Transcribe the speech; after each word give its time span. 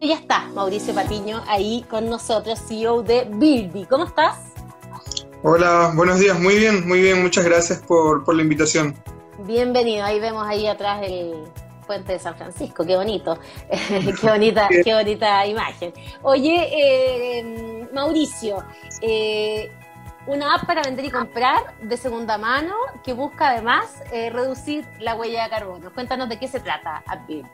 Ya 0.00 0.14
está, 0.14 0.46
Mauricio 0.54 0.94
Patiño 0.94 1.42
ahí 1.48 1.84
con 1.90 2.08
nosotros, 2.08 2.60
CEO 2.68 3.02
de 3.02 3.26
Birdie. 3.28 3.84
¿Cómo 3.88 4.04
estás? 4.04 4.52
Hola, 5.42 5.90
buenos 5.96 6.20
días, 6.20 6.38
muy 6.38 6.54
bien, 6.56 6.86
muy 6.86 7.00
bien, 7.00 7.20
muchas 7.20 7.44
gracias 7.44 7.80
por, 7.80 8.22
por 8.22 8.36
la 8.36 8.42
invitación. 8.42 8.94
Bienvenido, 9.40 10.04
ahí 10.04 10.20
vemos 10.20 10.46
ahí 10.46 10.68
atrás 10.68 11.00
el 11.02 11.44
puente 11.84 12.12
de 12.12 12.20
San 12.20 12.36
Francisco, 12.36 12.86
qué 12.86 12.94
bonito, 12.94 13.40
qué 13.68 14.14
bonita, 14.30 14.68
qué 14.84 14.94
bonita 14.94 15.44
imagen. 15.46 15.92
Oye, 16.22 16.68
eh, 16.70 17.88
Mauricio, 17.92 18.64
eh, 19.02 19.72
una 20.28 20.54
app 20.54 20.64
para 20.64 20.82
vender 20.82 21.06
y 21.06 21.10
comprar 21.10 21.76
de 21.82 21.96
segunda 21.96 22.38
mano 22.38 22.74
que 23.02 23.14
busca 23.14 23.50
además 23.50 23.86
eh, 24.12 24.30
reducir 24.30 24.86
la 25.00 25.16
huella 25.16 25.42
de 25.42 25.50
carbono. 25.50 25.92
Cuéntanos 25.92 26.28
de 26.28 26.38
qué 26.38 26.46
se 26.46 26.60
trata 26.60 27.02
AppBirdie. 27.04 27.50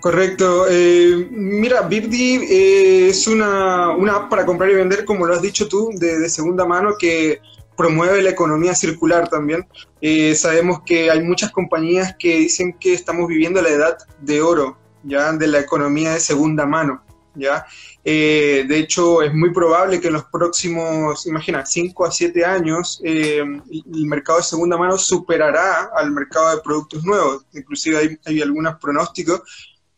Correcto. 0.00 0.66
Eh, 0.68 1.28
mira, 1.30 1.82
Birdie 1.82 2.42
eh, 2.42 3.08
es 3.10 3.26
una, 3.26 3.90
una, 3.90 4.16
app 4.16 4.30
para 4.30 4.46
comprar 4.46 4.70
y 4.70 4.74
vender, 4.74 5.04
como 5.04 5.26
lo 5.26 5.34
has 5.34 5.42
dicho 5.42 5.68
tú, 5.68 5.90
de, 5.94 6.28
segunda 6.30 6.64
mano 6.64 6.96
que 6.98 7.40
promueve 7.76 8.22
la 8.22 8.30
economía 8.30 8.74
circular 8.74 9.28
también. 9.28 9.66
Eh, 10.00 10.34
sabemos 10.34 10.80
que 10.86 11.10
hay 11.10 11.22
muchas 11.22 11.52
compañías 11.52 12.14
que 12.18 12.38
dicen 12.38 12.74
que 12.80 12.94
estamos 12.94 13.28
viviendo 13.28 13.60
la 13.60 13.68
edad 13.68 13.98
de 14.20 14.40
oro, 14.40 14.78
ya, 15.02 15.32
de 15.32 15.46
la 15.46 15.60
economía 15.60 16.14
de 16.14 16.20
segunda 16.20 16.64
mano, 16.64 17.02
ya. 17.34 17.66
de 18.02 18.78
hecho, 18.78 19.22
es 19.22 19.34
muy 19.34 19.50
probable 19.50 20.00
que 20.00 20.08
en 20.08 20.14
los 20.14 20.24
próximos, 20.24 21.26
imagina, 21.26 21.64
5 21.64 22.06
a 22.06 22.10
7 22.10 22.44
años, 22.44 23.00
el 23.04 24.06
mercado 24.06 24.38
de 24.38 24.44
segunda 24.44 24.78
mano 24.78 24.96
superará 24.96 25.90
al 25.94 26.10
mercado 26.10 26.56
de 26.56 26.62
productos 26.62 27.04
nuevos. 27.04 27.46
Inclusive 27.52 27.98
hay, 27.98 28.18
hay 28.24 28.42
algunos 28.42 28.78
pronósticos 28.78 29.42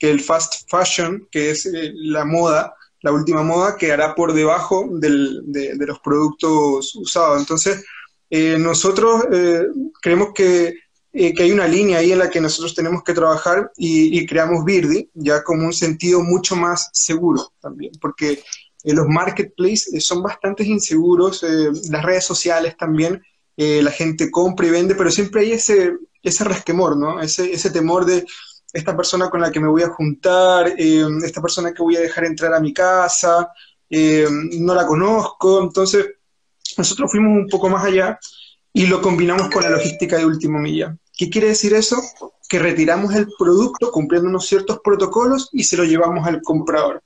que 0.02 0.10
el 0.10 0.20
fast 0.20 0.68
fashion, 0.68 1.28
que 1.30 1.50
es 1.50 1.64
eh, 1.64 1.92
la 1.94 2.24
moda, 2.24 2.74
la 3.02 3.12
última 3.12 3.44
moda, 3.44 3.76
quedará 3.76 4.16
por 4.16 4.32
debajo 4.32 4.88
de, 4.90 5.76
los 5.78 6.00
productos 6.00 6.96
usados. 6.96 7.38
Entonces, 7.38 7.84
eh, 8.28 8.56
nosotros 8.58 9.24
eh, 9.32 9.62
creemos 10.00 10.30
que, 10.34 10.74
hay 11.14 11.52
una 11.52 11.68
línea 11.68 11.98
ahí 11.98 12.10
en 12.10 12.18
la 12.18 12.30
que 12.30 12.40
nosotros 12.40 12.74
tenemos 12.74 13.04
que 13.04 13.12
trabajar 13.12 13.70
y, 13.76 14.26
creamos 14.26 14.64
Birdi 14.64 15.08
ya 15.14 15.44
como 15.44 15.66
un 15.66 15.72
sentido 15.72 16.20
mucho 16.20 16.56
más 16.56 16.88
seguro 16.92 17.52
también, 17.60 17.92
porque 18.00 18.42
los 18.82 19.06
marketplaces 19.06 20.04
son 20.04 20.22
bastante 20.22 20.64
inseguros, 20.64 21.44
las 21.90 22.02
redes 22.02 22.24
sociales 22.24 22.76
también, 22.76 23.22
la 23.56 23.90
gente 23.92 24.30
compra 24.32 24.66
y 24.66 24.70
vende, 24.70 24.94
pero 24.94 25.10
siempre 25.10 25.42
hay 25.42 25.52
ese, 25.52 25.92
ese 26.22 26.44
resquemor, 26.44 26.96
¿no? 26.96 27.20
Ese 27.20 27.70
temor 27.70 28.06
de 28.06 28.24
esta 28.72 28.96
persona 28.96 29.28
con 29.28 29.40
la 29.40 29.50
que 29.50 29.60
me 29.60 29.68
voy 29.68 29.82
a 29.82 29.88
juntar, 29.88 30.74
eh, 30.78 31.06
esta 31.24 31.42
persona 31.42 31.72
que 31.72 31.82
voy 31.82 31.96
a 31.96 32.00
dejar 32.00 32.24
entrar 32.24 32.54
a 32.54 32.60
mi 32.60 32.72
casa, 32.72 33.52
eh, 33.90 34.26
no 34.58 34.74
la 34.74 34.86
conozco. 34.86 35.62
Entonces, 35.62 36.06
nosotros 36.78 37.10
fuimos 37.10 37.36
un 37.36 37.48
poco 37.48 37.68
más 37.68 37.84
allá 37.84 38.18
y 38.72 38.86
lo 38.86 39.02
combinamos 39.02 39.50
con 39.50 39.62
la 39.62 39.70
logística 39.70 40.16
de 40.16 40.26
último 40.26 40.58
milla. 40.58 40.96
¿Qué 41.16 41.28
quiere 41.28 41.48
decir 41.48 41.74
eso? 41.74 42.00
Que 42.48 42.58
retiramos 42.58 43.14
el 43.14 43.28
producto 43.38 43.90
cumpliendo 43.92 44.28
unos 44.28 44.46
ciertos 44.46 44.80
protocolos 44.82 45.50
y 45.52 45.64
se 45.64 45.76
lo 45.76 45.84
llevamos 45.84 46.26
al 46.26 46.40
comprador. 46.42 47.02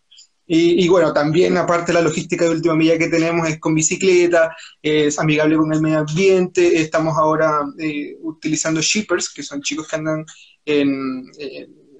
Y, 0.48 0.86
bueno, 0.88 1.12
también 1.12 1.56
aparte 1.56 1.92
la 1.92 2.00
logística 2.00 2.44
de 2.44 2.52
última 2.52 2.76
milla 2.76 2.96
que 2.96 3.08
tenemos 3.08 3.48
es 3.48 3.58
con 3.58 3.74
bicicleta, 3.74 4.54
es 4.80 5.18
amigable 5.18 5.56
con 5.56 5.72
el 5.72 5.80
medio 5.80 5.98
ambiente, 5.98 6.80
estamos 6.80 7.16
ahora 7.16 7.62
eh, 7.80 8.16
utilizando 8.22 8.80
shippers, 8.80 9.32
que 9.34 9.42
son 9.42 9.60
chicos 9.60 9.88
que 9.88 9.96
andan 9.96 10.24
en, 10.64 11.24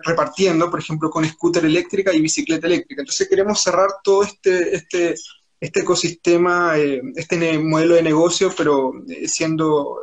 repartiendo, 0.04 0.70
por 0.70 0.80
ejemplo, 0.80 1.10
con 1.10 1.24
scooter 1.24 1.64
eléctrica 1.64 2.14
y 2.14 2.20
bicicleta 2.20 2.66
eléctrica. 2.66 3.02
Entonces 3.02 3.28
queremos 3.28 3.60
cerrar 3.60 3.88
todo 4.02 4.22
este, 4.22 4.76
este, 4.76 5.14
este 5.60 5.80
ecosistema, 5.80 6.78
eh, 6.78 7.02
este 7.16 7.58
modelo 7.58 7.96
de 7.96 8.02
negocio, 8.02 8.52
pero 8.56 8.92
eh, 9.08 9.26
siendo 9.28 10.02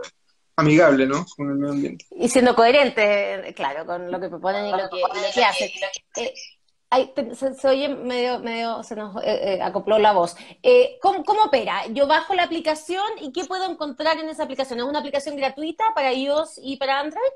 amigable, 0.56 1.08
¿no? 1.08 1.26
Con 1.36 1.50
el 1.50 1.56
medio 1.56 1.74
ambiente. 1.74 2.06
Y 2.12 2.30
siendo 2.30 2.56
coherente, 2.56 3.54
claro, 3.56 3.86
con 3.86 4.12
lo 4.12 4.20
que 4.20 4.30
proponen 4.30 4.68
y 4.68 4.72
lo 4.72 4.90
que, 4.90 4.98
y 4.98 5.40
lo 5.40 5.46
hacen. 5.46 5.70
Eh, 6.98 7.36
se, 7.36 7.68
oye 7.68 7.90
medio, 7.90 8.40
medio, 8.40 8.84
se 8.84 8.96
nos 8.96 9.16
acopló 9.62 10.00
la 10.00 10.14
voz. 10.14 10.36
¿cómo, 11.02 11.24
¿cómo, 11.24 11.44
opera? 11.44 11.88
Yo 11.88 12.08
bajo 12.08 12.34
la 12.34 12.44
aplicación 12.44 13.04
y 13.22 13.32
¿qué 13.32 13.46
puedo 13.46 13.70
encontrar 13.70 14.18
en 14.18 14.30
esa 14.30 14.44
aplicación? 14.44 14.80
¿Es 14.80 14.86
una 14.86 15.00
aplicación 15.00 15.36
gratuita 15.36 15.84
para 15.96 16.14
iOS 16.14 16.60
y 16.62 16.78
para 16.78 17.00
Android? 17.00 17.32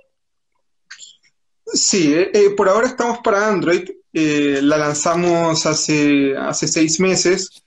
Sí, 1.74 2.14
eh, 2.14 2.32
eh, 2.34 2.50
por 2.52 2.70
ahora 2.70 2.88
estamos 2.88 3.20
para 3.20 3.48
Android. 3.48 3.90
Eh, 4.14 4.60
la 4.64 4.78
lanzamos 4.78 5.66
hace, 5.66 6.36
hace 6.38 6.68
seis 6.68 7.00
meses, 7.00 7.64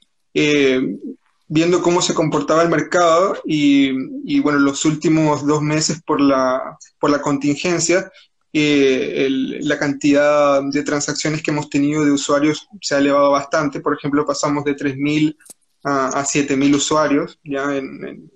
viendo 1.46 1.82
cómo 1.82 2.00
se 2.00 2.14
comportaba 2.14 2.62
el 2.62 2.68
mercado 2.70 3.36
y, 3.44 4.40
bueno, 4.40 4.58
los 4.58 4.84
últimos 4.84 5.46
dos 5.46 5.60
meses 5.62 6.00
por 6.02 6.20
la, 6.20 6.78
por 6.98 7.10
la 7.10 7.20
contingencia, 7.20 8.10
la 8.52 9.78
cantidad 9.78 10.62
de 10.62 10.82
transacciones 10.82 11.42
que 11.42 11.50
hemos 11.50 11.70
tenido 11.70 12.04
de 12.04 12.12
usuarios 12.12 12.68
se 12.80 12.94
ha 12.94 12.98
elevado 12.98 13.30
bastante. 13.30 13.80
Por 13.80 13.96
ejemplo, 13.96 14.26
pasamos 14.26 14.64
de 14.64 14.76
3.000 14.76 15.36
a, 15.84 16.08
a 16.08 16.24
7.000 16.24 16.74
usuarios 16.74 17.38
ya 17.44 17.76
en, 17.76 18.30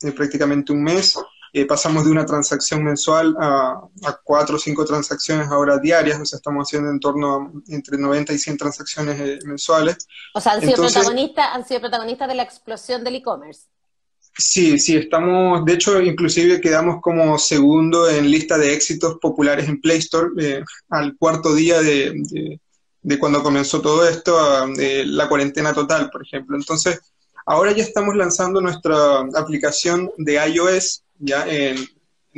en 0.00 0.12
prácticamente 0.14 0.72
un 0.72 0.82
mes. 0.82 1.16
Eh, 1.56 1.64
pasamos 1.64 2.04
de 2.04 2.10
una 2.10 2.26
transacción 2.26 2.84
mensual 2.84 3.34
a, 3.40 3.80
cuatro 4.22 4.56
o 4.56 4.58
cinco 4.58 4.84
transacciones 4.84 5.48
ahora 5.48 5.78
diarias, 5.78 6.20
o 6.20 6.26
sea, 6.26 6.36
estamos 6.36 6.68
haciendo 6.68 6.90
en 6.90 7.00
torno 7.00 7.34
a 7.34 7.50
entre 7.68 7.96
90 7.96 8.34
y 8.34 8.38
100 8.38 8.58
transacciones 8.58 9.18
eh, 9.18 9.38
mensuales. 9.46 10.06
O 10.34 10.40
sea, 10.42 10.52
han 10.52 10.60
sido, 10.60 10.74
protagonistas, 10.74 11.46
han 11.54 11.66
sido 11.66 11.80
protagonistas 11.80 12.28
de 12.28 12.34
la 12.34 12.42
explosión 12.42 13.02
del 13.04 13.14
e-commerce. 13.14 13.68
Sí, 14.38 14.78
sí, 14.78 14.96
estamos, 14.96 15.64
de 15.64 15.72
hecho, 15.72 16.00
inclusive 16.02 16.60
quedamos 16.60 17.00
como 17.00 17.38
segundo 17.38 18.08
en 18.08 18.30
lista 18.30 18.58
de 18.58 18.74
éxitos 18.74 19.16
populares 19.18 19.66
en 19.66 19.80
Play 19.80 19.98
Store 19.98 20.28
eh, 20.38 20.62
al 20.90 21.16
cuarto 21.16 21.54
día 21.54 21.80
de, 21.80 22.12
de, 23.02 23.18
cuando 23.18 23.42
comenzó 23.42 23.80
todo 23.80 24.06
esto, 24.06 24.36
la 24.76 25.28
cuarentena 25.28 25.72
total, 25.72 26.10
por 26.10 26.22
ejemplo. 26.22 26.56
Entonces, 26.56 27.00
ahora 27.46 27.72
ya 27.72 27.82
estamos 27.82 28.14
lanzando 28.14 28.60
nuestra 28.60 29.20
aplicación 29.34 30.10
de 30.18 30.34
iOS 30.34 31.04
ya 31.18 31.46
en, 31.48 31.88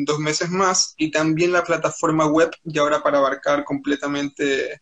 dos 0.00 0.20
meses 0.20 0.48
más 0.48 0.94
y 0.96 1.10
también 1.10 1.50
la 1.50 1.64
plataforma 1.64 2.26
web 2.26 2.52
ya 2.62 2.82
ahora 2.82 3.02
para 3.02 3.18
abarcar 3.18 3.64
completamente 3.64 4.80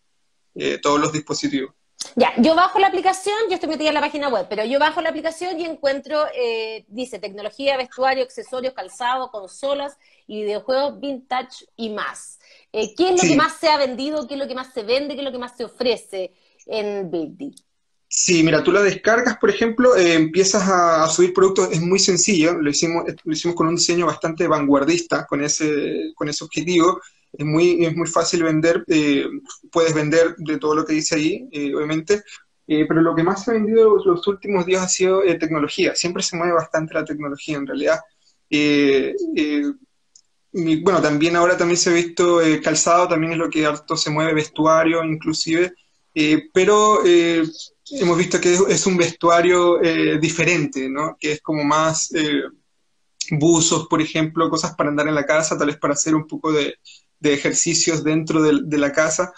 eh, 0.53 0.77
todos 0.79 0.99
los 0.99 1.11
dispositivos. 1.11 1.73
Ya, 2.15 2.33
yo 2.37 2.55
bajo 2.55 2.79
la 2.79 2.87
aplicación, 2.87 3.35
yo 3.49 3.55
estoy 3.55 3.69
metida 3.69 3.89
en 3.89 3.95
la 3.95 4.01
página 4.01 4.29
web, 4.29 4.47
pero 4.49 4.63
yo 4.65 4.79
bajo 4.79 5.01
la 5.01 5.09
aplicación 5.09 5.59
y 5.59 5.65
encuentro, 5.65 6.25
eh, 6.35 6.85
dice, 6.87 7.19
tecnología, 7.19 7.77
vestuario, 7.77 8.23
accesorios, 8.23 8.73
calzado, 8.73 9.31
consolas 9.31 9.97
y 10.27 10.43
videojuegos 10.43 10.99
vintage 10.99 11.65
y 11.75 11.89
más. 11.89 12.39
Eh, 12.71 12.93
¿Qué 12.95 13.09
es 13.09 13.23
lo 13.23 13.29
que 13.29 13.35
más 13.35 13.57
se 13.57 13.69
ha 13.69 13.77
vendido? 13.77 14.27
¿Qué 14.27 14.35
es 14.35 14.39
lo 14.39 14.47
que 14.47 14.55
más 14.55 14.73
se 14.73 14.83
vende? 14.83 15.15
¿Qué 15.15 15.21
es 15.21 15.25
lo 15.25 15.31
que 15.31 15.39
más 15.39 15.57
se 15.57 15.65
ofrece 15.65 16.33
en 16.67 17.09
Big 17.09 17.55
Sí, 18.09 18.41
mira, 18.41 18.63
tú 18.63 18.71
la 18.71 18.81
descargas, 18.81 19.37
por 19.37 19.49
ejemplo, 19.49 19.95
eh, 19.97 20.13
empiezas 20.13 20.63
a, 20.69 21.07
subir 21.09 21.33
productos, 21.33 21.69
es 21.71 21.81
muy 21.81 21.99
sencillo, 21.99 22.53
lo 22.53 22.69
hicimos, 22.69 23.03
lo 23.23 23.33
hicimos 23.33 23.55
con 23.55 23.67
un 23.67 23.75
diseño 23.75 24.05
bastante 24.05 24.47
vanguardista, 24.47 25.25
con 25.25 25.43
ese, 25.43 26.13
con 26.15 26.29
ese 26.29 26.45
objetivo, 26.45 27.01
es 27.37 27.45
muy, 27.45 27.85
es 27.85 27.95
muy 27.95 28.07
fácil 28.07 28.43
vender, 28.43 28.83
eh, 28.87 29.25
puedes 29.71 29.93
vender 29.93 30.35
de 30.37 30.57
todo 30.57 30.75
lo 30.75 30.85
que 30.85 30.93
dice 30.93 31.15
ahí, 31.15 31.47
eh, 31.51 31.73
obviamente, 31.75 32.23
pero 32.65 33.01
lo 33.01 33.15
que 33.15 33.23
más 33.23 33.45
se 33.45 33.51
ha 33.51 33.53
vendido 33.53 33.95
los 34.03 34.27
últimos 34.27 34.65
días 34.65 34.83
ha 34.83 34.89
sido 34.89 35.21
tecnología, 35.39 35.95
siempre 35.95 36.21
se 36.21 36.35
mueve 36.35 36.51
bastante 36.51 36.93
la 36.93 37.05
tecnología 37.05 37.55
en 37.55 37.65
realidad. 37.65 37.99
bueno, 40.83 41.01
también 41.01 41.37
ahora 41.37 41.55
también 41.55 41.77
se 41.77 41.91
ha 41.91 41.93
visto 41.93 42.41
calzado, 42.61 43.07
también 43.07 43.31
es 43.31 43.37
lo 43.37 43.49
que 43.49 43.65
harto 43.65 43.95
se 43.95 44.09
mueve, 44.09 44.33
vestuario 44.33 45.01
inclusive, 45.05 45.73
pero 46.53 47.03
hemos 47.91 48.17
visto 48.17 48.39
que 48.39 48.53
es 48.53 48.85
un 48.85 48.97
vestuario 48.97 49.81
eh, 49.81 50.19
diferente, 50.19 50.89
¿no? 50.89 51.17
Que 51.19 51.33
es 51.33 51.41
como 51.41 51.63
más 51.63 52.13
eh, 52.13 52.43
buzos, 53.31 53.87
por 53.87 54.01
ejemplo, 54.01 54.49
cosas 54.49 54.75
para 54.75 54.89
andar 54.89 55.07
en 55.07 55.15
la 55.15 55.25
casa, 55.25 55.57
tal 55.57 55.67
vez 55.67 55.77
para 55.77 55.93
hacer 55.93 56.15
un 56.15 56.27
poco 56.27 56.51
de, 56.51 56.75
ejercicios 57.21 58.03
dentro 58.03 58.41
de, 58.41 58.77
la 58.77 58.91
casa. 58.91 59.33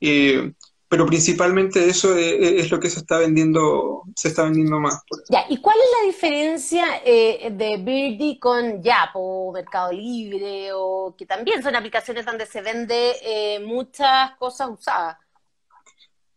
Eh, 0.00 0.52
pero 0.88 1.06
principalmente 1.06 1.88
eso 1.88 2.16
es, 2.16 2.70
lo 2.70 2.78
que 2.78 2.90
se 2.90 3.00
está 3.00 3.18
vendiendo, 3.18 4.02
se 4.14 4.28
está 4.28 4.44
vendiendo 4.44 4.78
más. 4.78 5.02
Ya, 5.28 5.44
¿y 5.48 5.56
cuál 5.56 5.76
es 5.76 5.90
la 6.00 6.06
diferencia 6.06 6.84
de 7.04 7.82
Birdie 7.82 8.38
con 8.38 8.82
Yapo, 8.82 9.50
Mercado 9.52 9.92
Libre, 9.92 10.70
o 10.72 11.14
que 11.18 11.26
también 11.26 11.62
son 11.62 11.74
aplicaciones 11.74 12.24
donde 12.24 12.46
se 12.46 12.60
vende 12.60 13.60
muchas 13.64 14.36
cosas 14.38 14.68
usadas? 14.70 15.16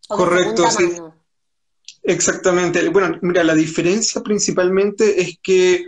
Correcto, 0.07 0.71
sí. 0.71 0.97
Exactamente. 2.03 2.87
Bueno, 2.89 3.19
mira, 3.21 3.43
la 3.43 3.53
diferencia 3.53 4.21
principalmente 4.21 5.21
es 5.21 5.37
que 5.43 5.85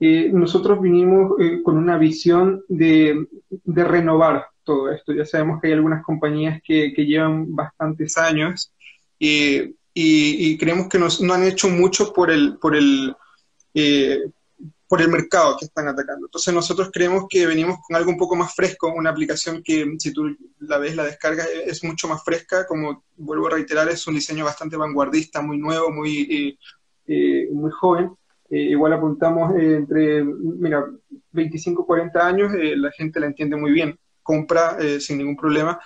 eh, 0.00 0.30
nosotros 0.32 0.80
vinimos 0.80 1.32
eh, 1.38 1.62
con 1.62 1.76
una 1.76 1.98
visión 1.98 2.64
de, 2.68 3.26
renovar 3.64 4.46
todo 4.64 4.90
esto. 4.90 5.12
Ya 5.12 5.24
sabemos 5.24 5.60
que 5.60 5.68
hay 5.68 5.74
algunas 5.74 6.02
compañías 6.02 6.60
que, 6.64 6.90
llevan 6.90 7.54
bastantes 7.54 8.16
años 8.16 8.72
y, 9.18 10.56
creemos 10.58 10.88
que 10.88 10.98
no 10.98 11.34
han 11.34 11.44
hecho 11.44 11.68
mucho 11.68 12.12
por 12.12 12.30
el, 12.30 12.56
por 12.58 12.74
el, 12.74 13.14
por 14.90 15.00
el 15.00 15.08
mercado 15.08 15.56
que 15.56 15.66
están 15.66 15.86
atacando. 15.86 16.26
Entonces 16.26 16.52
nosotros 16.52 16.90
creemos 16.92 17.26
que 17.30 17.46
venimos 17.46 17.78
con 17.86 17.94
algo 17.94 18.10
un 18.10 18.18
poco 18.18 18.34
más 18.34 18.52
fresco, 18.52 18.92
una 18.92 19.10
aplicación 19.10 19.62
que 19.62 19.86
si 20.00 20.12
tú 20.12 20.36
la 20.58 20.78
ves, 20.78 20.96
la 20.96 21.04
descarga 21.04 21.44
es 21.44 21.84
mucho 21.84 22.08
más 22.08 22.24
fresca, 22.24 22.66
como 22.66 23.04
vuelvo 23.16 23.46
a 23.46 23.50
reiterar, 23.50 23.88
es 23.88 24.04
un 24.08 24.16
diseño 24.16 24.44
bastante 24.44 24.76
vanguardista, 24.76 25.42
muy 25.42 25.58
nuevo, 25.58 25.92
muy, 25.92 26.22
eh, 26.22 26.58
eh, 27.06 27.48
muy 27.52 27.70
joven. 27.70 28.10
Eh, 28.50 28.70
igual 28.70 28.92
apuntamos 28.92 29.54
entre, 29.56 30.24
mira, 30.24 30.84
25, 31.32 31.86
40 31.86 32.26
años, 32.26 32.52
la 32.52 32.90
gente 32.90 33.20
la 33.20 33.26
entiende 33.26 33.56
muy 33.56 33.70
bien, 33.72 33.98
compra 34.22 34.76
sin 34.98 35.18
ningún 35.18 35.36
problema. 35.36 35.78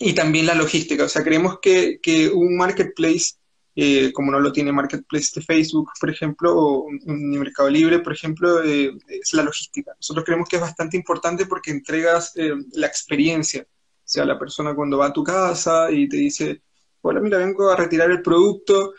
Y 0.00 0.14
también 0.14 0.46
la 0.46 0.54
logística, 0.54 1.04
o 1.04 1.08
sea, 1.08 1.22
creemos 1.22 1.58
que, 1.60 1.98
que 2.00 2.28
un 2.28 2.56
marketplace 2.56 3.34
eh, 3.80 4.12
como 4.12 4.32
no 4.32 4.40
lo 4.40 4.50
tiene 4.50 4.72
Marketplace 4.72 5.30
de 5.36 5.40
Facebook, 5.40 5.90
por 6.00 6.10
ejemplo, 6.10 6.52
o 6.52 6.88
ni 7.06 7.38
Mercado 7.38 7.70
Libre, 7.70 8.00
por 8.00 8.12
ejemplo, 8.12 8.60
eh, 8.64 8.90
es 9.06 9.32
la 9.34 9.44
logística. 9.44 9.92
Nosotros 9.94 10.24
creemos 10.24 10.48
que 10.48 10.56
es 10.56 10.62
bastante 10.62 10.96
importante 10.96 11.46
porque 11.46 11.70
entregas 11.70 12.32
eh, 12.34 12.54
la 12.72 12.88
experiencia. 12.88 13.62
O 13.62 14.02
sea, 14.02 14.24
la 14.24 14.36
persona 14.36 14.74
cuando 14.74 14.98
va 14.98 15.06
a 15.06 15.12
tu 15.12 15.22
casa 15.22 15.92
y 15.92 16.08
te 16.08 16.16
dice, 16.16 16.60
hola, 17.02 17.20
mira, 17.20 17.38
vengo 17.38 17.70
a 17.70 17.76
retirar 17.76 18.10
el 18.10 18.20
producto, 18.20 18.94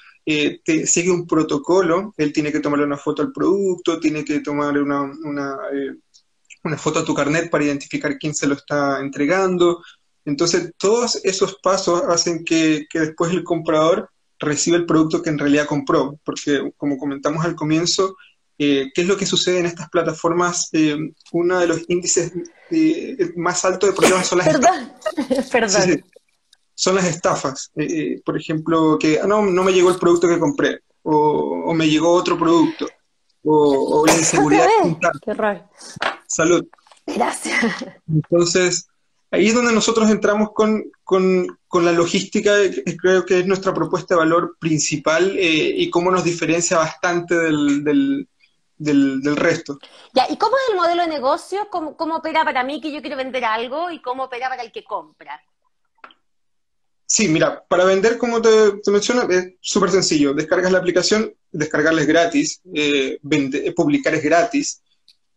te 0.64 0.86
sigue 0.86 1.10
un 1.10 1.26
protocolo, 1.26 2.14
él 2.18 2.32
tiene 2.32 2.52
que 2.52 2.60
tomarle 2.60 2.86
una 2.86 2.98
foto 2.98 3.22
al 3.22 3.32
producto, 3.32 4.00
tiene 4.00 4.24
que 4.24 4.42
tomar 4.42 4.78
una, 4.78 5.02
una, 5.02 5.58
una 6.64 6.78
foto 6.78 7.00
a 7.00 7.06
tu 7.06 7.14
carnet 7.14 7.50
para 7.50 7.64
identificar 7.64 8.18
quién 8.18 8.36
se 8.36 8.48
lo 8.48 8.56
está 8.56 9.00
entregando. 9.00 9.84
Entonces, 10.26 10.74
todos 10.78 11.20
esos 11.24 11.60
pasos 11.64 12.04
hacen 12.08 12.44
que, 12.44 12.86
que 12.90 13.00
después 13.00 13.32
el 13.32 13.44
comprador 13.44 14.10
recibe 14.40 14.78
el 14.78 14.86
producto 14.86 15.22
que 15.22 15.30
en 15.30 15.40
realidad 15.40 15.68
compró, 15.68 16.20
porque 16.24 16.72
como 16.78 16.98
comentamos 16.98 17.44
al 17.44 17.56
comienzo, 17.56 18.16
eh, 18.58 18.92
¿qué 18.94 19.02
es 19.02 19.08
lo 19.08 19.18
que 19.18 19.26
sucede 19.26 19.60
en 19.60 19.66
estas 19.66 19.90
plataformas? 19.90 20.70
Eh, 20.74 20.98
uno 21.32 21.60
de 21.60 21.68
los 21.68 21.82
índices 21.88 22.32
eh, 22.72 23.32
más 23.36 23.64
altos 23.64 23.90
de 23.90 23.96
problemas 23.96 24.28
son 24.28 24.40
las 24.40 24.48
estafas. 24.48 25.50
Perdón. 25.52 26.04
Son 26.80 26.96
las 26.96 27.04
estafas. 27.04 27.74
por 28.24 28.38
ejemplo, 28.38 28.98
que 28.98 29.20
ah, 29.20 29.28
no, 29.28 29.42
no 29.42 29.66
me 29.66 29.74
llegó 29.74 29.90
el 29.90 30.00
producto 30.00 30.30
que 30.30 30.40
compré, 30.40 30.80
o, 31.04 31.74
me 31.74 31.90
llegó 31.90 32.14
otro 32.14 32.38
producto, 32.38 32.88
o, 33.44 34.06
la 34.08 34.14
inseguridad. 34.18 34.66
Qué 35.22 35.34
raro. 35.34 35.70
Salud. 36.26 36.66
Gracias. 37.06 37.66
Entonces, 38.08 38.88
ahí 39.30 39.48
es 39.48 39.56
donde 39.56 39.74
nosotros 39.74 40.10
entramos 40.10 40.52
con, 40.54 40.90
la 41.84 41.92
logística, 41.92 42.54
creo 42.98 43.26
que 43.26 43.40
es 43.40 43.46
nuestra 43.46 43.74
propuesta 43.74 44.16
de 44.16 44.20
valor 44.20 44.56
principal 44.58 45.36
eh, 45.38 45.74
y 45.76 45.90
cómo 45.90 46.10
nos 46.12 46.24
diferencia 46.24 46.78
bastante 46.78 47.36
del, 47.36 47.84
del, 48.78 49.36
resto. 49.36 49.80
Ya, 50.14 50.28
¿y 50.30 50.38
cómo 50.38 50.56
es 50.56 50.70
el 50.70 50.78
modelo 50.78 51.02
de 51.02 51.10
negocio? 51.10 51.68
¿Cómo, 51.70 51.98
¿Cómo, 51.98 52.16
opera 52.16 52.46
para 52.46 52.64
mí 52.64 52.80
que 52.80 52.94
yo 52.94 53.02
quiero 53.02 53.18
vender 53.18 53.44
algo 53.44 53.92
y 53.92 54.02
cómo 54.02 54.24
opera 54.24 54.48
para 54.48 54.64
el 54.64 54.72
que 54.72 54.86
compra? 54.86 55.44
Sí, 57.12 57.28
mira, 57.28 57.66
para 57.68 57.86
vender, 57.86 58.20
como 58.20 58.40
te, 58.40 58.50
menciono, 58.92 59.28
es 59.32 59.56
súper 59.62 59.90
sencillo. 59.90 60.36
Descargas 60.36 60.72
la 60.72 60.78
aplicación, 60.78 61.34
descargarla 61.52 62.02
es 62.02 62.08
gratis, 62.08 62.62
eh, 62.72 63.20
publicar 63.76 64.14
es 64.14 64.24
gratis. 64.24 64.84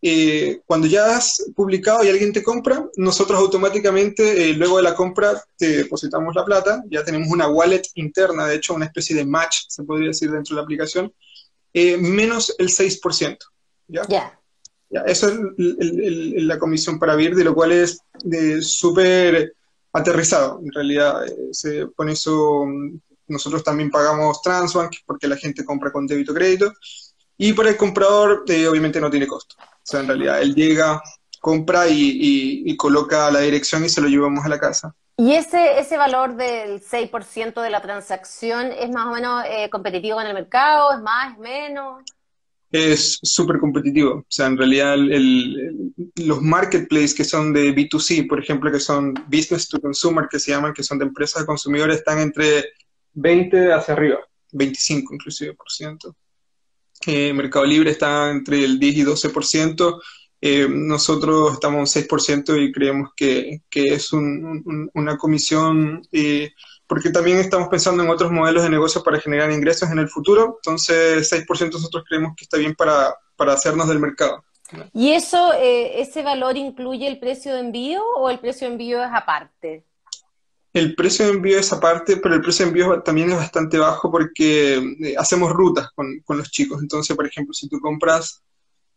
Eh, 0.02 0.60
cuando 0.66 0.86
ya 0.86 1.16
has 1.16 1.42
publicado 1.56 2.04
y 2.04 2.10
alguien 2.10 2.34
te 2.34 2.42
compra, 2.42 2.84
nosotros 2.96 3.38
automáticamente, 3.38 4.50
eh, 4.50 4.52
luego 4.52 4.76
de 4.76 4.82
la 4.82 4.94
compra, 4.94 5.42
te 5.56 5.78
depositamos 5.78 6.34
la 6.34 6.44
plata, 6.44 6.84
ya 6.90 7.02
tenemos 7.04 7.28
una 7.28 7.48
wallet 7.48 7.84
interna, 7.94 8.46
de 8.46 8.56
hecho, 8.56 8.74
una 8.74 8.86
especie 8.86 9.16
de 9.16 9.24
match, 9.24 9.60
se 9.68 9.82
podría 9.84 10.08
decir, 10.08 10.30
dentro 10.30 10.54
de 10.54 10.60
la 10.60 10.64
aplicación, 10.64 11.10
eh, 11.72 11.96
menos 11.96 12.54
el 12.58 12.68
6%. 12.68 13.38
¿ya? 13.88 14.02
ya 14.90 15.00
eso 15.06 15.28
es 15.30 15.38
la 15.56 16.58
comisión 16.58 16.98
para 16.98 17.16
de 17.16 17.44
lo 17.44 17.54
cual 17.54 17.72
es 17.72 17.98
súper 18.60 19.54
aterrizado. 19.92 20.60
En 20.64 20.72
realidad, 20.72 21.24
se 21.52 21.86
pone 21.88 22.12
eso, 22.12 22.66
nosotros 23.26 23.62
también 23.62 23.90
pagamos 23.90 24.42
Transbank 24.42 24.96
porque 25.06 25.28
la 25.28 25.36
gente 25.36 25.64
compra 25.64 25.92
con 25.92 26.06
débito 26.06 26.34
crédito. 26.34 26.72
Y 27.36 27.52
para 27.52 27.70
el 27.70 27.76
comprador, 27.76 28.44
obviamente 28.68 29.00
no 29.00 29.10
tiene 29.10 29.26
costo. 29.26 29.56
O 29.58 29.84
sea, 29.84 30.00
en 30.00 30.06
realidad 30.06 30.40
él 30.40 30.54
llega, 30.54 31.02
compra 31.40 31.86
y, 31.88 32.76
coloca 32.76 33.30
la 33.30 33.40
dirección 33.40 33.84
y 33.84 33.88
se 33.88 34.00
lo 34.00 34.08
llevamos 34.08 34.44
a 34.44 34.48
la 34.48 34.58
casa. 34.58 34.94
¿Y 35.16 35.34
ese, 35.34 35.78
ese 35.78 35.96
valor 35.96 36.36
del 36.36 36.80
6% 36.80 37.60
de 37.60 37.70
la 37.70 37.82
transacción 37.82 38.72
es 38.72 38.90
más 38.90 39.06
o 39.06 39.10
menos 39.10 39.44
eh, 39.46 39.68
competitivo 39.70 40.20
en 40.20 40.28
el 40.28 40.34
mercado? 40.34 40.92
¿Es 40.92 41.00
más? 41.00 41.32
¿Es 41.32 41.38
menos? 41.38 42.02
Es 42.72 43.18
súper 43.22 43.58
competitivo. 43.58 44.14
O 44.14 44.26
sea, 44.28 44.46
en 44.46 44.56
realidad 44.56 44.96
los 46.16 46.40
marketplaces 46.40 47.14
que 47.14 47.24
son 47.24 47.52
de 47.52 47.74
B2C, 47.74 48.26
por 48.26 48.40
ejemplo, 48.40 48.72
que 48.72 48.80
son 48.80 49.12
business 49.26 49.68
to 49.68 49.78
consumer, 49.78 50.26
que 50.30 50.38
se 50.38 50.52
llaman, 50.52 50.72
que 50.72 50.82
son 50.82 50.98
de 50.98 51.04
empresas 51.04 51.42
de 51.42 51.46
consumidores, 51.46 51.98
están 51.98 52.18
entre 52.18 52.64
20 53.12 53.72
hacia 53.74 53.92
arriba, 53.92 54.20
25 54.52 55.14
inclusive 55.14 55.52
por 55.52 55.70
ciento. 55.70 56.16
Eh, 57.06 57.32
Mercado 57.34 57.66
Libre 57.66 57.90
está 57.90 58.30
entre 58.30 58.64
el 58.64 58.78
10 58.78 58.96
y 58.96 59.04
12%, 59.04 60.00
eh, 60.40 60.66
nosotros 60.68 61.52
estamos 61.52 61.94
en 61.96 62.02
6% 62.02 62.56
y 62.56 62.72
creemos 62.72 63.10
que, 63.14 63.60
es 63.70 64.12
una 64.12 65.16
comisión, 65.18 66.02
eh, 66.10 66.50
porque 66.92 67.08
también 67.08 67.38
estamos 67.38 67.68
pensando 67.68 68.02
en 68.02 68.10
otros 68.10 68.30
modelos 68.30 68.64
de 68.64 68.68
negocio 68.68 69.02
para 69.02 69.18
generar 69.18 69.50
ingresos 69.50 69.90
en 69.90 69.98
el 69.98 70.10
futuro, 70.10 70.58
entonces 70.58 71.32
6% 71.32 71.72
nosotros 71.72 72.04
creemos 72.06 72.34
que 72.36 72.44
está 72.44 72.58
bien 72.58 72.74
para, 72.74 73.16
para 73.34 73.54
hacernos 73.54 73.88
del 73.88 73.98
mercado. 73.98 74.44
¿Y 74.92 75.12
eso, 75.12 75.54
ese 75.58 76.22
valor 76.22 76.58
incluye 76.58 77.08
el 77.08 77.18
precio 77.18 77.54
de 77.54 77.60
envío 77.60 78.04
o 78.18 78.28
el 78.28 78.40
precio 78.40 78.66
de 78.66 78.74
envío 78.74 79.02
es 79.02 79.08
aparte? 79.10 79.86
El 80.74 80.94
precio 80.94 81.24
de 81.24 81.32
envío 81.32 81.58
es 81.58 81.72
aparte, 81.72 82.18
pero 82.18 82.34
el 82.34 82.42
precio 82.42 82.66
de 82.66 82.68
envío 82.68 83.02
también 83.02 83.30
es 83.30 83.38
bastante 83.38 83.78
bajo 83.78 84.10
porque 84.10 84.74
eh, 84.76 85.14
hacemos 85.16 85.50
rutas 85.50 85.88
con, 85.94 86.22
los 86.28 86.50
chicos. 86.50 86.82
Entonces, 86.82 87.16
por 87.16 87.26
ejemplo, 87.26 87.54
si 87.54 87.70
tú 87.70 87.80
compras 87.80 88.42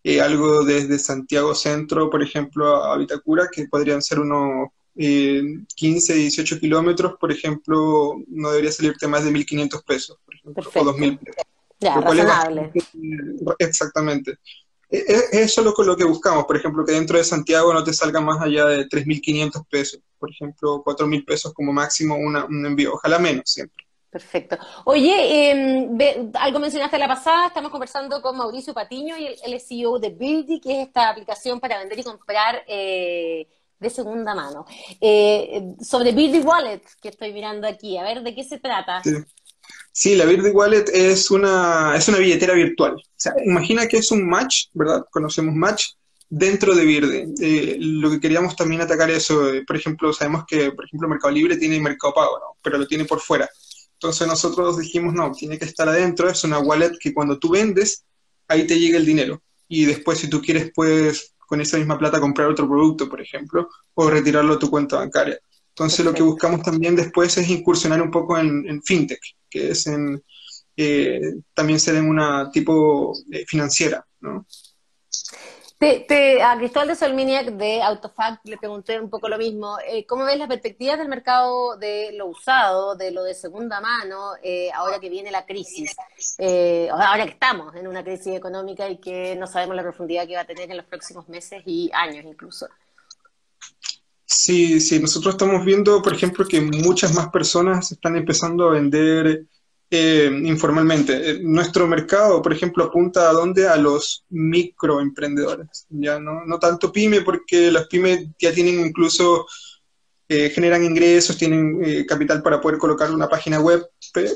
eh, 0.03 0.19
algo 0.19 0.65
desde 0.65 1.00
Santiago 1.00 1.56
Centro, 1.56 2.09
por 2.09 2.21
ejemplo, 2.21 2.83
a 2.83 2.97
Vitacura, 2.97 3.47
que 3.50 3.69
podrían 3.69 4.01
ser 4.01 4.19
unos 4.19 4.68
15, 4.95 6.13
eh, 6.13 6.15
18 6.15 6.59
kilómetros, 6.59 7.18
por 7.19 7.31
ejemplo, 7.31 8.15
no 8.27 8.50
debería 8.51 8.71
salirte 8.71 9.07
más 9.07 9.25
de 9.25 9.31
1.500 9.31 9.83
pesos, 9.83 10.18
por 10.24 10.36
ejemplo, 10.36 10.64
o 10.73 10.85
2.000 10.85 11.19
pesos. 11.19 11.44
Ya, 11.80 11.99
razonable. 11.99 12.71
exactamente. 13.59 14.40
E, 14.90 14.97
e, 14.97 15.42
eso 15.42 15.61
es 15.61 15.85
lo, 15.87 15.97
que 15.97 16.06
buscamos, 16.06 16.45
por 16.45 16.56
ejemplo, 16.56 16.85
que 16.85 16.94
dentro 16.94 17.18
de 17.18 17.23
Santiago 17.23 17.73
no 17.73 17.83
te 17.83 17.94
salga 17.94 18.21
más 18.21 18.42
allá 18.42 18.66
de 18.66 18.87
3.500 18.87 19.66
pesos, 19.69 19.99
por 20.18 20.31
ejemplo, 20.31 20.83
4.000 20.85 21.25
pesos 21.25 21.54
como 21.54 21.73
máximo 21.73 22.16
un 22.16 22.66
envío, 22.66 22.94
ojalá 22.94 23.19
menos 23.19 23.44
siempre. 23.45 23.85
Perfecto. 24.16 24.57
Oye, 24.85 25.52
em, 25.52 25.97
algo 26.35 26.57
mencionaste 26.57 26.97
la 26.97 27.06
pasada, 27.06 27.47
estamos 27.47 27.69
conversando 27.69 28.21
con 28.21 28.37
Mauricio 28.37 28.73
Patiño, 28.73 29.18
y 29.18 29.28
el, 29.44 29.59
CEO 29.59 29.99
de 29.99 30.09
Birdy, 30.09 30.61
que 30.61 30.71
es 30.71 30.87
esta 30.87 31.09
aplicación 31.09 31.59
para 31.59 31.80
vender 31.80 31.99
y 31.99 32.04
comprar 32.04 32.64
eh, 32.66 33.45
de 33.79 33.89
segunda 33.89 34.33
mano. 34.35 34.65
Eh, 35.01 35.61
sobre 35.81 36.11
Birdy 36.11 36.39
Wallet, 36.39 36.81
que 37.01 37.09
estoy 37.09 37.33
mirando 37.33 37.67
aquí, 37.67 37.97
a 37.97 38.03
ver, 38.03 38.23
¿de 38.23 38.33
qué 38.33 38.44
se 38.44 38.59
trata? 38.59 39.01
Sí. 39.94 40.15
La 40.15 40.25
Birdy 40.25 40.49
Wallet 40.49 40.85
es 40.94 41.31
una, 41.31 41.95
es 41.95 42.07
una 42.07 42.17
billetera 42.17 42.53
virtual. 42.53 42.94
O 42.94 43.01
sea, 43.15 43.33
imagina 43.45 43.87
que 43.87 43.97
es 43.97 44.11
un 44.11 44.27
match, 44.27 44.65
¿verdad? 44.73 45.05
Conocemos 45.09 45.55
match 45.55 45.94
dentro 46.29 46.75
de 46.75 46.85
Birdy. 46.85 47.33
Eh, 47.39 47.77
lo 47.79 48.09
que 48.11 48.19
queríamos 48.19 48.55
también 48.55 48.81
atacar 48.81 49.09
eso, 49.09 49.53
eh, 49.53 49.63
por 49.65 49.75
ejemplo, 49.75 50.11
sabemos 50.11 50.44
que, 50.47 50.71
por 50.71 50.85
ejemplo, 50.85 51.07
Mercado 51.07 51.33
Libre 51.33 51.57
tiene 51.57 51.79
Mercado 51.79 52.13
Pago, 52.13 52.39
¿no? 52.39 52.57
Pero 52.61 52.77
lo 52.77 52.87
tiene 52.87 53.05
por 53.05 53.21
fuera. 53.21 53.49
Entonces 53.94 54.27
nosotros 54.27 54.77
dijimos, 54.77 55.13
no, 55.13 55.31
tiene 55.31 55.57
que 55.57 55.65
estar 55.65 55.87
adentro, 55.87 56.29
es 56.29 56.44
una 56.44 56.59
wallet 56.59 56.97
que 56.99 57.13
cuando 57.13 57.39
tú 57.39 57.49
vendes, 57.49 58.03
ahí 58.47 58.67
te 58.67 58.79
llega 58.79 58.97
el 58.97 59.05
dinero. 59.05 59.41
Y 59.67 59.85
después, 59.85 60.19
si 60.19 60.29
tú 60.29 60.41
quieres, 60.41 60.71
puedes 60.75 61.34
con 61.45 61.61
esa 61.61 61.78
misma 61.78 61.97
plata 61.97 62.19
comprar 62.19 62.47
otro 62.47 62.68
producto, 62.68 63.09
por 63.09 63.21
ejemplo, 63.21 63.69
o 63.94 64.09
retirarlo 64.09 64.54
a 64.54 64.59
tu 64.59 64.69
cuenta 64.69 64.97
bancaria. 64.97 65.40
Entonces 65.69 66.06
lo 66.06 66.14
que 66.14 66.23
buscamos 66.23 66.61
también 66.61 66.95
después 66.95 67.37
es 67.37 67.49
incursionar 67.49 68.02
un 68.02 68.09
poco 68.09 68.37
en, 68.37 68.81
fintech, 68.83 69.19
que 69.49 69.71
es 69.71 69.87
en, 69.87 70.23
eh, 70.78 71.35
también 71.54 71.80
ser 71.80 71.95
en 71.95 72.07
una 72.07 72.49
tipo 72.49 73.14
eh, 73.31 73.45
financiera, 73.45 74.06
¿no? 74.21 74.45
Te, 75.77 76.41
a 76.41 76.57
Cristóbal 76.57 76.87
de 76.87 76.95
Solminiac 76.95 77.47
de 77.47 77.81
Autofact 77.81 78.47
le 78.47 78.57
pregunté 78.57 78.99
un 78.99 79.09
poco 79.09 79.27
lo 79.27 79.37
mismo. 79.37 79.77
Eh, 79.85 80.05
¿Cómo 80.05 80.23
ves 80.23 80.37
las 80.37 80.47
perspectivas 80.47 80.97
del 80.97 81.09
mercado 81.09 81.75
de 81.75 82.13
lo 82.13 82.27
usado, 82.27 82.95
de 82.95 83.11
lo 83.11 83.23
de 83.23 83.33
segunda 83.33 83.81
mano, 83.81 84.31
eh, 84.41 84.71
ahora 84.73 84.99
que 84.99 85.09
viene 85.09 85.31
la 85.31 85.45
crisis? 85.45 85.94
Eh, 86.37 86.87
ahora 86.89 87.25
que 87.25 87.31
estamos 87.31 87.75
en 87.75 87.87
una 87.87 88.05
crisis 88.05 88.35
económica 88.35 88.89
y 88.89 88.97
que 88.97 89.35
no 89.35 89.47
sabemos 89.47 89.75
la 89.75 89.83
profundidad 89.83 90.25
que 90.25 90.35
va 90.35 90.41
a 90.41 90.45
tener 90.45 90.71
en 90.71 90.77
los 90.77 90.85
próximos 90.85 91.27
meses 91.27 91.61
y 91.65 91.91
años 91.94 92.23
incluso. 92.25 92.67
Sí, 94.25 94.79
sí, 94.79 94.99
nosotros 94.99 95.35
estamos 95.35 95.65
viendo, 95.65 96.01
por 96.01 96.13
ejemplo, 96.13 96.47
que 96.47 96.61
muchas 96.61 97.13
más 97.13 97.29
personas 97.29 97.91
están 97.91 98.15
empezando 98.15 98.69
a 98.69 98.71
vender 98.71 99.45
eh, 99.89 100.31
informalmente. 100.44 101.31
Eh, 101.31 101.39
nuestro 101.42 101.87
mercado, 101.87 102.42
por 102.42 102.51
ejemplo, 102.51 102.83
apunta 102.83 103.30
a 103.30 103.33
dónde? 103.33 103.68
A 103.68 103.75
los 103.77 104.25
microemprendedores, 104.30 105.85
ya 105.89 106.19
no, 106.19 106.45
no 106.45 106.59
tanto 106.59 106.92
pyme, 106.92 107.21
porque 107.21 107.71
las 107.71 107.87
pymes 107.87 108.27
ya 108.39 108.51
tienen 108.54 108.80
incluso, 108.80 109.45
eh, 110.27 110.49
generan 110.49 110.83
ingresos, 110.83 111.37
tienen 111.37 112.06
capital 112.07 112.42
para 112.42 112.59
poder 112.59 112.80
colocar 112.80 113.11
una 113.11 113.30
página 113.30 113.59
web, 113.59 113.85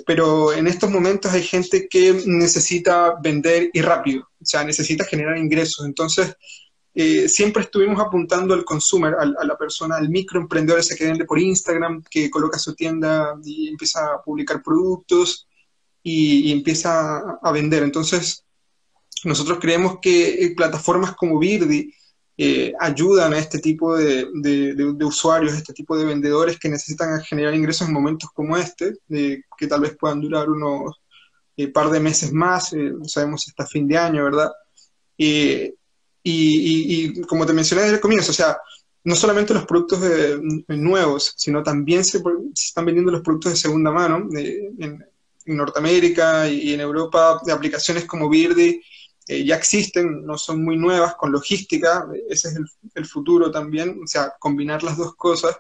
pero 0.06 0.54
en 0.54 0.68
estos 0.68 0.90
momentos 0.90 1.32
hay 1.32 1.44
gente 1.44 1.88
que 1.90 2.22
necesita 2.26 3.16
vender 3.22 3.70
y 3.74 3.82
rápido, 3.82 4.30
o 4.40 4.46
sea, 4.46 4.64
necesita 4.64 5.04
generar 5.06 5.38
ingresos. 5.38 5.86
Entonces, 5.86 6.36
siempre 7.28 7.64
estuvimos 7.64 8.02
apuntando 8.02 8.54
al 8.54 8.66
consumer, 8.66 9.16
a, 9.20 9.26
la 9.26 9.58
persona, 9.58 9.96
al 9.96 10.10
microemprendedor 10.10 10.80
ese 10.80 10.96
que 10.96 11.06
vende 11.06 11.26
por 11.26 11.40
Instagram, 11.40 12.04
que 12.10 12.30
coloca 12.30 12.60
su 12.60 12.76
tienda 12.76 13.40
y 13.44 13.70
empieza 13.70 14.06
a 14.06 14.22
publicar 14.22 14.62
productos 14.62 15.48
y, 16.04 16.52
empieza 16.52 17.38
a, 17.42 17.52
vender. 17.52 17.84
Entonces, 17.84 18.44
nosotros 19.24 19.60
creemos 19.62 20.00
que 20.02 20.44
eh, 20.44 20.54
plataformas 20.56 21.16
como 21.16 21.40
Birdi 21.40 21.94
eh, 22.38 22.74
ayudan 22.80 23.34
a 23.34 23.40
este 23.40 23.60
tipo 23.60 23.96
de, 23.96 24.28
de, 24.34 25.06
usuarios, 25.06 25.54
este 25.54 25.74
tipo 25.74 25.98
de 25.98 26.06
vendedores 26.06 26.58
que 26.58 26.70
necesitan 26.70 27.22
generar 27.22 27.54
ingresos 27.54 27.88
en 27.88 27.94
momentos 27.94 28.30
como 28.34 28.58
este, 28.58 28.98
que 29.10 29.68
tal 29.68 29.82
vez 29.82 29.96
puedan 29.98 30.22
durar 30.22 30.50
unos 30.50 30.96
eh, 31.58 31.68
par 31.68 31.90
de 31.90 32.00
meses 32.00 32.32
más, 32.32 32.74
no 32.74 33.06
sabemos 33.06 33.48
hasta 33.48 33.66
fin 33.66 33.88
de 33.88 33.98
año, 33.98 34.24
¿verdad? 34.24 34.52
Y, 36.24 37.22
como 37.24 37.46
te 37.46 37.54
mencioné 37.54 37.84
desde 37.84 37.96
el 37.96 38.02
comienzo, 38.02 38.32
o 38.32 38.36
sea, 38.36 38.58
no 39.04 39.16
solamente 39.16 39.54
los 39.54 39.66
productos 39.66 40.00
nuevos, 40.68 41.34
sino 41.38 41.64
también 41.64 42.04
se, 42.04 42.22
están 42.54 42.86
vendiendo 42.86 43.12
los 43.12 43.22
productos 43.22 43.54
de 43.54 43.58
segunda 43.58 43.92
mano. 43.92 44.28
en, 44.34 45.04
en 45.46 45.58
Norteamérica 45.58 46.48
y 46.48 46.74
en 46.74 46.82
Europa 46.82 47.42
de 47.44 47.52
aplicaciones 47.52 48.06
como 48.06 48.30
Birdi 48.30 48.82
eh, 49.28 49.46
ya 49.46 49.56
existen, 49.56 50.26
no 50.26 50.38
son 50.38 50.64
muy 50.64 50.76
nuevas, 50.76 51.16
con 51.16 51.32
logística, 51.32 52.08
ese 52.30 52.50
es 52.50 52.56
el, 52.96 53.06
futuro 53.06 53.52
también, 53.52 54.00
o 54.04 54.08
sea, 54.08 54.34
combinar 54.40 54.82
las 54.82 54.98
dos 54.98 55.16
cosas, 55.16 55.56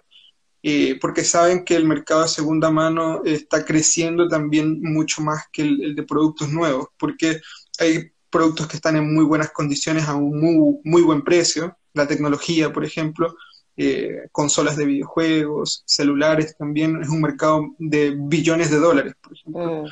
eh, 0.64 0.98
porque 1.00 1.24
saben 1.24 1.64
que 1.64 1.76
el 1.76 1.86
mercado 1.86 2.24
de 2.24 2.30
segunda 2.30 2.72
mano 2.72 3.22
está 3.24 3.64
creciendo 3.64 4.28
también 4.28 4.82
mucho 4.82 5.22
más 5.22 5.44
que 5.52 5.62
el, 5.62 5.96
de 5.96 6.04
productos 6.04 6.50
nuevos, 6.50 6.88
porque 6.98 7.42
hay 7.80 8.12
productos 8.30 8.68
que 8.68 8.78
están 8.78 8.96
en 8.96 9.14
muy 9.14 9.26
buenas 9.26 9.52
condiciones 9.52 10.08
a 10.08 10.16
un 10.16 10.40
muy, 10.40 10.80
muy 10.84 11.02
buen 11.02 11.24
precio, 11.24 11.78
la 11.94 12.08
tecnología, 12.08 12.72
por 12.72 12.86
ejemplo, 12.86 13.36
eh, 13.82 14.28
consolas 14.34 14.76
de 14.76 14.86
videojuegos, 14.86 15.84
celulares 15.86 16.58
también, 16.58 17.02
es 17.02 17.08
un 17.08 17.22
mercado 17.22 17.62
de 17.78 18.14
billones 18.14 18.70
de 18.70 18.78
dólares, 18.78 19.14
por 19.22 19.32
ejemplo. 19.32 19.86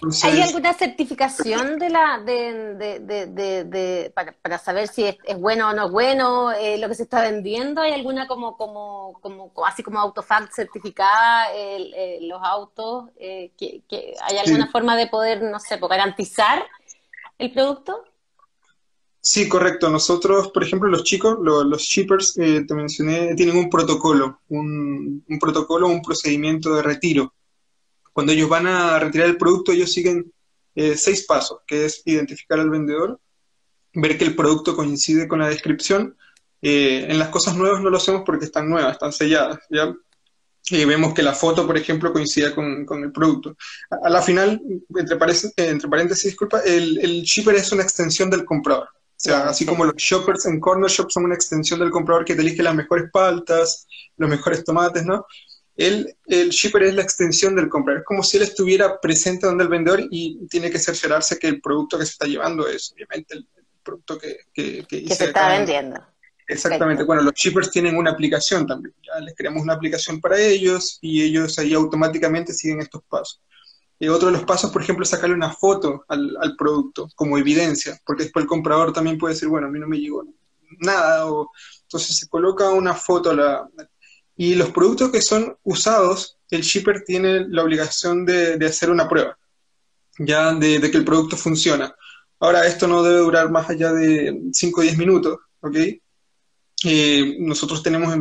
Mm. 0.00 0.10
¿Hay 0.22 0.40
alguna 0.40 0.72
certificación 0.72 1.78
de 1.78 1.90
la 1.90 2.22
de, 2.24 2.98
de, 2.98 3.64
de, 3.66 4.14
para, 4.14 4.56
saber 4.56 4.88
si 4.88 5.04
es, 5.04 5.18
bueno 5.38 5.68
o 5.68 5.72
no 5.74 5.84
es 5.84 5.92
bueno 5.92 6.52
eh, 6.52 6.78
lo 6.78 6.88
que 6.88 6.94
se 6.94 7.02
está 7.02 7.20
vendiendo? 7.20 7.82
¿Hay 7.82 7.92
alguna 7.92 8.26
como, 8.26 8.56
como, 8.56 9.20
como 9.20 9.52
así 9.66 9.82
como 9.82 10.00
Autofact 10.00 10.54
certificada 10.54 11.52
eh, 11.54 12.20
los 12.22 12.40
autos? 12.42 13.10
que, 13.18 13.82
¿Hay 14.22 14.38
alguna 14.38 14.68
forma 14.68 14.96
de 14.96 15.06
poder, 15.08 15.42
no 15.42 15.60
sé, 15.60 15.76
garantizar 15.76 16.64
el 17.38 17.52
producto? 17.52 18.04
Sí, 19.20 19.48
correcto. 19.48 19.88
Nosotros, 19.88 20.48
por 20.48 20.62
ejemplo, 20.62 20.88
los 20.88 21.02
chicos, 21.02 21.38
los, 21.40 21.80
shippers, 21.80 22.36
eh, 22.36 22.64
te 22.66 22.74
mencioné, 22.74 23.34
tienen 23.34 23.56
un 23.56 23.70
protocolo, 23.70 24.40
un, 24.48 25.24
un, 25.26 25.38
protocolo, 25.38 25.88
un 25.88 26.02
procedimiento 26.02 26.74
de 26.74 26.82
retiro. 26.82 27.32
Cuando 28.12 28.32
ellos 28.32 28.48
van 28.48 28.66
a 28.66 28.98
retirar 28.98 29.28
el 29.28 29.38
producto, 29.38 29.72
ellos 29.72 29.90
siguen 29.90 30.30
eh, 30.74 30.96
seis 30.96 31.24
pasos, 31.24 31.60
que 31.66 31.86
es 31.86 32.02
identificar 32.04 32.60
al 32.60 32.68
vendedor, 32.68 33.18
ver 33.94 34.18
que 34.18 34.24
el 34.24 34.36
producto 34.36 34.76
coincide 34.76 35.26
con 35.26 35.38
la 35.38 35.48
descripción. 35.48 36.16
Eh, 36.60 37.06
en 37.08 37.18
las 37.18 37.28
cosas 37.28 37.56
nuevas 37.56 37.80
no 37.80 37.90
lo 37.90 37.96
hacemos 37.96 38.22
porque 38.26 38.44
están 38.44 38.68
nuevas, 38.68 38.92
están 38.92 39.12
selladas, 39.12 39.58
¿ya? 39.70 39.94
Y 40.70 40.84
vemos 40.84 41.12
que 41.12 41.22
la 41.22 41.34
foto, 41.34 41.66
por 41.66 41.76
ejemplo, 41.76 42.12
coincide 42.12 42.54
con, 42.54 42.86
con 42.86 43.02
el 43.04 43.12
producto. 43.12 43.56
A, 43.90 44.08
la 44.08 44.22
final, 44.22 44.60
entre 44.96 45.16
paréntesis, 45.16 45.52
entre 45.56 45.88
paréntesis 45.88 46.24
disculpa, 46.24 46.60
el, 46.60 46.98
el 47.02 47.22
shipper 47.22 47.54
es 47.54 47.70
una 47.72 47.82
extensión 47.82 48.30
del 48.30 48.44
comprador. 48.44 48.88
O 48.88 49.20
sea, 49.24 49.48
así 49.48 49.64
como 49.64 49.84
los 49.84 49.94
shoppers 49.96 50.46
en 50.46 50.60
corner 50.60 50.90
shop 50.90 51.10
son 51.10 51.24
una 51.24 51.34
extensión 51.34 51.80
del 51.80 51.90
comprador 51.90 52.24
que 52.24 52.34
te 52.34 52.40
elige 52.40 52.62
las 52.62 52.74
mejores 52.74 53.10
paltas, 53.12 53.86
los 54.16 54.28
mejores 54.28 54.64
tomates, 54.64 55.04
¿no? 55.04 55.26
El, 55.76 56.16
el 56.26 56.50
shipper 56.50 56.84
es 56.84 56.94
la 56.94 57.02
extensión 57.02 57.54
del 57.56 57.68
comprador. 57.68 58.00
Es 58.00 58.06
como 58.06 58.22
si 58.22 58.38
él 58.38 58.42
estuviera 58.42 59.00
presente 59.00 59.46
donde 59.46 59.64
el 59.64 59.70
vendedor 59.70 60.02
y 60.10 60.46
tiene 60.48 60.70
que 60.70 60.78
cerciorarse 60.78 61.38
que 61.38 61.48
el 61.48 61.60
producto 61.60 61.98
que 61.98 62.06
se 62.06 62.12
está 62.12 62.26
llevando 62.26 62.66
es 62.66 62.92
obviamente 62.92 63.34
el, 63.34 63.48
producto 63.82 64.18
que, 64.18 64.38
que, 64.54 64.84
que, 64.88 65.14
se 65.14 65.26
está 65.26 65.48
vendiendo. 65.48 66.00
Exactamente. 66.46 67.04
Bueno, 67.04 67.22
los 67.22 67.34
shippers 67.34 67.70
tienen 67.70 67.96
una 67.96 68.10
aplicación 68.10 68.66
también. 68.66 68.94
Ya 69.02 69.20
les 69.20 69.34
creamos 69.34 69.62
una 69.62 69.74
aplicación 69.74 70.20
para 70.20 70.38
ellos 70.38 70.98
y 71.00 71.22
ellos 71.22 71.58
ahí 71.58 71.72
automáticamente 71.74 72.52
siguen 72.52 72.80
estos 72.80 73.02
pasos. 73.04 73.40
Y 73.98 74.08
otro 74.08 74.26
de 74.26 74.32
los 74.32 74.44
pasos, 74.44 74.70
por 74.70 74.82
ejemplo, 74.82 75.04
es 75.04 75.10
sacarle 75.10 75.34
una 75.34 75.52
foto 75.52 76.04
al, 76.08 76.56
producto 76.58 77.08
como 77.14 77.38
evidencia, 77.38 77.98
porque 78.04 78.24
después 78.24 78.42
el 78.42 78.48
comprador 78.48 78.92
también 78.92 79.16
puede 79.16 79.34
decir, 79.34 79.48
bueno, 79.48 79.68
a 79.68 79.70
mí 79.70 79.78
no 79.78 79.86
me 79.86 79.98
llegó 79.98 80.24
nada, 80.80 81.26
o 81.26 81.50
entonces 81.82 82.18
se 82.18 82.28
coloca 82.28 82.70
una 82.70 82.94
foto. 82.94 83.32
La, 83.32 83.66
y 84.36 84.56
los 84.56 84.70
productos 84.70 85.10
que 85.10 85.22
son 85.22 85.56
usados, 85.62 86.38
el 86.50 86.62
shipper 86.62 87.04
tiene 87.04 87.46
la 87.48 87.62
obligación 87.62 88.26
de, 88.26 88.58
de 88.58 88.66
hacer 88.66 88.90
una 88.90 89.08
prueba, 89.08 89.38
ya 90.18 90.52
de, 90.52 90.80
de, 90.80 90.90
que 90.90 90.98
el 90.98 91.04
producto 91.04 91.36
funciona. 91.36 91.94
Ahora, 92.40 92.66
esto 92.66 92.88
no 92.88 93.02
debe 93.02 93.20
durar 93.20 93.50
más 93.50 93.70
allá 93.70 93.92
de 93.92 94.38
5 94.52 94.80
o 94.80 94.82
10 94.82 94.98
minutos, 94.98 95.38
¿ok? 95.60 95.76
Eh, 96.86 97.36
nosotros 97.38 97.82
tenemos 97.82 98.14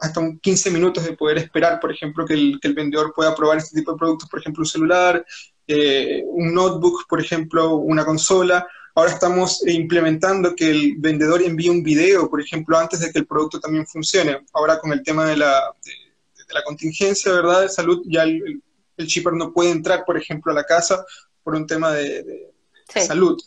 hasta 0.00 0.20
un 0.20 0.38
15 0.38 0.70
minutos 0.70 1.04
de 1.04 1.12
poder 1.12 1.36
esperar, 1.36 1.78
por 1.78 1.92
ejemplo, 1.92 2.24
que 2.24 2.32
el, 2.32 2.58
que 2.60 2.68
el, 2.68 2.74
vendedor 2.74 3.12
pueda 3.14 3.34
probar 3.34 3.58
este 3.58 3.78
tipo 3.78 3.92
de 3.92 3.98
productos, 3.98 4.28
por 4.30 4.40
ejemplo, 4.40 4.62
un 4.62 4.66
celular, 4.66 5.24
eh, 5.66 6.22
un 6.26 6.54
notebook, 6.54 7.06
por 7.06 7.20
ejemplo, 7.20 7.76
una 7.76 8.06
consola. 8.06 8.66
Ahora 8.94 9.12
estamos 9.12 9.66
implementando 9.66 10.54
que 10.54 10.70
el 10.70 10.94
vendedor 10.96 11.42
envíe 11.42 11.68
un 11.68 11.82
video, 11.82 12.30
por 12.30 12.40
ejemplo, 12.40 12.78
antes 12.78 13.00
de 13.00 13.12
que 13.12 13.18
el 13.18 13.26
producto 13.26 13.60
también 13.60 13.86
funcione. 13.86 14.46
Ahora 14.54 14.78
con 14.78 14.92
el 14.92 15.02
tema 15.02 15.26
de 15.26 15.36
la, 15.36 15.74
de, 15.84 16.54
la 16.54 16.62
contingencia, 16.62 17.32
¿verdad?, 17.32 17.62
de 17.62 17.68
salud, 17.68 18.02
ya 18.06 18.22
el, 18.22 18.62
el, 18.96 19.06
shipper 19.06 19.34
no 19.34 19.52
puede 19.52 19.72
entrar, 19.72 20.06
por 20.06 20.16
ejemplo, 20.16 20.52
a 20.52 20.54
la 20.54 20.64
casa 20.64 21.04
por 21.42 21.54
un 21.54 21.66
tema 21.66 21.92
de, 21.92 22.50
salud. 22.86 23.38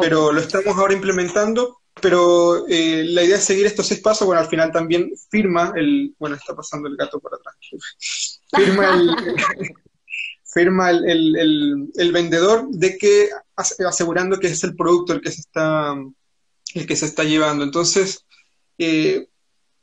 Pero 0.00 0.32
lo 0.32 0.40
estamos 0.40 0.78
ahora 0.78 0.94
implementando 0.94 1.82
pero 2.00 2.66
eh, 2.68 3.04
la 3.06 3.22
idea 3.22 3.36
es 3.36 3.44
seguir 3.44 3.66
estos 3.66 3.86
seis 3.86 4.00
pasos. 4.00 4.26
Bueno, 4.26 4.42
al 4.42 4.48
final 4.48 4.72
también 4.72 5.12
firma 5.30 5.72
el. 5.76 6.14
Bueno, 6.18 6.36
está 6.36 6.54
pasando 6.54 6.88
el 6.88 6.96
gato 6.96 7.20
por 7.20 7.34
atrás. 7.34 7.54
firma 8.52 8.94
el. 8.94 9.10
firma 10.54 10.90
el, 10.90 11.90
el, 11.96 12.12
vendedor 12.12 12.68
de 12.70 12.96
que 12.96 13.28
asegurando 13.56 14.38
que 14.38 14.46
es 14.46 14.62
el 14.62 14.76
producto 14.76 15.12
el 15.12 15.20
que 15.20 15.32
se 15.32 15.40
está 15.40 15.96
el 16.74 16.86
que 16.86 16.94
se 16.94 17.06
está 17.06 17.24
llevando 17.24 17.64
entonces 17.64 18.24
eh, 18.78 19.26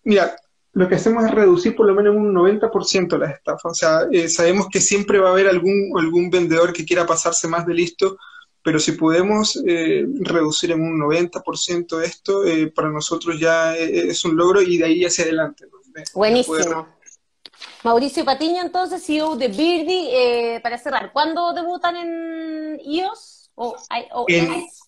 mira 0.05 0.33
lo 0.71 0.87
que 0.87 0.95
hacemos 0.95 1.25
es 1.25 1.31
reducir 1.31 1.75
por 1.75 1.87
lo 1.87 1.93
menos 1.93 2.15
un 2.15 2.33
90% 2.33 3.17
las 3.17 3.33
estafas 3.33 3.65
o 3.65 3.75
sea 3.75 4.07
eh, 4.13 4.29
sabemos 4.29 4.67
que 4.71 4.79
siempre 4.79 5.19
va 5.19 5.27
a 5.27 5.31
haber 5.33 5.49
algún 5.49 5.91
algún 5.99 6.29
vendedor 6.29 6.71
que 6.71 6.85
quiera 6.85 7.05
pasarse 7.05 7.49
más 7.49 7.65
de 7.65 7.73
listo 7.73 8.17
pero 8.63 8.79
si 8.79 8.93
podemos 8.93 9.61
eh, 9.65 10.05
reducir 10.19 10.71
en 10.71 10.81
un 10.81 10.99
90% 10.99 12.01
esto, 12.01 12.45
eh, 12.45 12.67
para 12.67 12.89
nosotros 12.89 13.39
ya 13.39 13.75
eh, 13.75 14.09
es 14.09 14.23
un 14.23 14.35
logro 14.35 14.61
y 14.61 14.77
de 14.77 14.85
ahí 14.85 15.05
hacia 15.05 15.23
adelante. 15.23 15.65
Buenísimo. 16.13 16.87
Mauricio 17.83 18.23
Patiño, 18.23 18.61
entonces, 18.61 19.03
CEO 19.03 19.35
de 19.35 19.47
Birdie, 19.47 20.59
para 20.61 20.77
cerrar, 20.77 21.11
¿cuándo 21.11 21.53
debutan 21.53 21.95
en 21.95 22.79
iOS 22.85 23.51
o 23.55 23.75
iOS? 23.89 24.87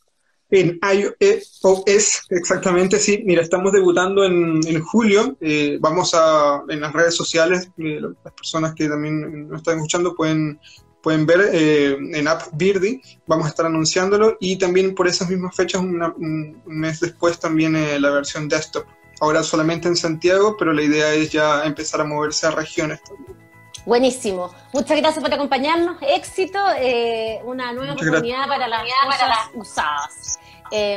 En, 0.51 0.79
iOS, 0.83 2.27
exactamente, 2.29 2.99
sí. 2.99 3.23
Mira, 3.25 3.41
estamos 3.41 3.71
debutando 3.71 4.23
en, 4.23 4.59
en 4.67 4.81
julio. 4.83 5.35
vamos 5.79 6.13
a, 6.13 6.63
en 6.69 6.81
las 6.81 6.93
redes 6.93 7.15
sociales, 7.15 7.69
las 7.77 8.33
personas 8.33 8.75
que 8.75 8.87
también 8.87 9.49
nos 9.49 9.57
están 9.57 9.77
escuchando 9.77 10.15
pueden 10.15 10.59
pueden 11.03 11.25
ver 11.25 11.49
eh, 11.51 11.97
en 12.13 12.27
App 12.27 12.43
Birdie, 12.53 13.01
vamos 13.27 13.45
a 13.45 13.49
estar 13.49 13.65
anunciándolo 13.65 14.37
y 14.39 14.57
también 14.57 14.95
por 14.95 15.07
esas 15.07 15.29
mismas 15.29 15.53
fechas, 15.53 15.81
un 15.81 16.61
mes 16.65 17.01
después 17.01 17.37
también 17.39 17.75
eh, 17.75 17.99
la 17.99 18.09
versión 18.09 18.47
desktop. 18.47 18.85
Ahora 19.19 19.43
solamente 19.43 19.87
en 19.89 19.97
Santiago, 19.97 20.55
pero 20.57 20.73
la 20.73 20.81
idea 20.81 21.13
es 21.13 21.29
ya 21.29 21.65
empezar 21.65 22.01
a 22.01 22.05
moverse 22.05 22.47
a 22.47 22.51
regiones 22.51 23.03
también. 23.03 23.37
Buenísimo. 23.85 24.49
Muchas 24.73 24.97
gracias 24.97 25.21
por 25.21 25.33
acompañarnos. 25.33 25.97
Éxito, 26.01 26.59
eh, 26.79 27.41
una 27.43 27.73
nueva 27.73 27.93
oportunidad 27.93 28.47
para 28.47 28.67
las 28.69 28.83
cosas 29.05 29.49
usadas. 29.53 30.39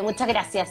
muchas 0.03 0.29
gracias. 0.29 0.71